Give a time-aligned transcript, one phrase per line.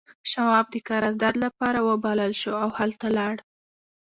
[0.31, 3.35] شواب د قرارداد لپاره وبلل شو او هلته لاړ